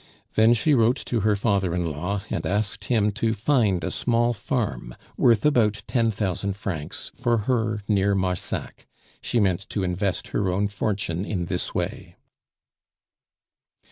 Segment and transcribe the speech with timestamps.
[0.33, 4.33] Then she wrote to her father in law and asked him to find a small
[4.33, 8.87] farm, worth about ten thousand francs, for her near Marsac.
[9.21, 12.15] She meant to invest her own fortune in this way.